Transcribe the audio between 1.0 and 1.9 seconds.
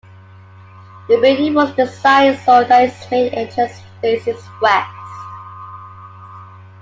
The building was